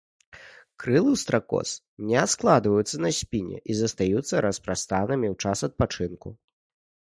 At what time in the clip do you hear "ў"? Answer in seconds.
1.01-1.17, 5.33-5.39